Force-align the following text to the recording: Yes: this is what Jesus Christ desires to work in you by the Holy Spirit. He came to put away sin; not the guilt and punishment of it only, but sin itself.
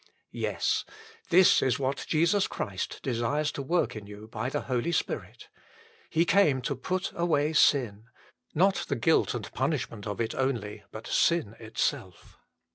Yes: 0.33 0.83
this 1.29 1.61
is 1.61 1.77
what 1.77 2.07
Jesus 2.09 2.47
Christ 2.47 3.01
desires 3.03 3.51
to 3.51 3.61
work 3.61 3.95
in 3.95 4.07
you 4.07 4.27
by 4.31 4.49
the 4.49 4.61
Holy 4.61 4.91
Spirit. 4.91 5.47
He 6.09 6.25
came 6.25 6.59
to 6.63 6.75
put 6.75 7.11
away 7.13 7.53
sin; 7.53 8.05
not 8.55 8.85
the 8.87 8.95
guilt 8.95 9.35
and 9.35 9.53
punishment 9.53 10.07
of 10.07 10.19
it 10.19 10.33
only, 10.33 10.83
but 10.91 11.05
sin 11.05 11.55
itself. 11.59 12.39